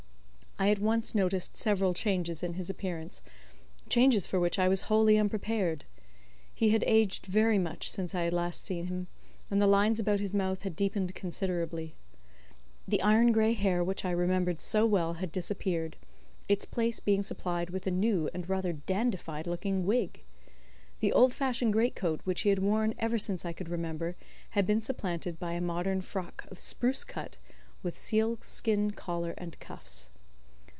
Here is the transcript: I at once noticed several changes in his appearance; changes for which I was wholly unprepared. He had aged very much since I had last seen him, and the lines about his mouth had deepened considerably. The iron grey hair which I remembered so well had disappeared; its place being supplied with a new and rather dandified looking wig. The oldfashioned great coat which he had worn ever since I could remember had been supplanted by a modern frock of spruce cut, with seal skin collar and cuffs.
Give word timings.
I 0.59 0.69
at 0.69 0.77
once 0.77 1.15
noticed 1.15 1.57
several 1.57 1.91
changes 1.95 2.43
in 2.43 2.53
his 2.53 2.69
appearance; 2.69 3.23
changes 3.89 4.27
for 4.27 4.39
which 4.39 4.59
I 4.59 4.67
was 4.67 4.81
wholly 4.81 5.17
unprepared. 5.17 5.85
He 6.53 6.69
had 6.69 6.83
aged 6.85 7.25
very 7.25 7.57
much 7.57 7.89
since 7.89 8.13
I 8.13 8.25
had 8.25 8.33
last 8.33 8.63
seen 8.63 8.85
him, 8.85 9.07
and 9.49 9.59
the 9.59 9.65
lines 9.65 9.99
about 9.99 10.19
his 10.19 10.35
mouth 10.35 10.61
had 10.61 10.75
deepened 10.75 11.15
considerably. 11.15 11.95
The 12.87 13.01
iron 13.01 13.31
grey 13.31 13.53
hair 13.53 13.83
which 13.83 14.05
I 14.05 14.11
remembered 14.11 14.61
so 14.61 14.85
well 14.85 15.13
had 15.13 15.31
disappeared; 15.31 15.97
its 16.47 16.65
place 16.65 16.99
being 16.99 17.23
supplied 17.23 17.71
with 17.71 17.87
a 17.87 17.91
new 17.91 18.29
and 18.31 18.47
rather 18.47 18.73
dandified 18.73 19.47
looking 19.47 19.83
wig. 19.87 20.21
The 20.99 21.11
oldfashioned 21.11 21.73
great 21.73 21.95
coat 21.95 22.21
which 22.23 22.41
he 22.41 22.49
had 22.49 22.59
worn 22.59 22.93
ever 22.99 23.17
since 23.17 23.45
I 23.45 23.51
could 23.53 23.69
remember 23.69 24.15
had 24.51 24.67
been 24.67 24.79
supplanted 24.81 25.39
by 25.39 25.53
a 25.53 25.61
modern 25.61 26.01
frock 26.01 26.45
of 26.51 26.59
spruce 26.59 27.03
cut, 27.03 27.37
with 27.81 27.97
seal 27.97 28.37
skin 28.41 28.91
collar 28.91 29.33
and 29.39 29.59
cuffs. 29.59 30.09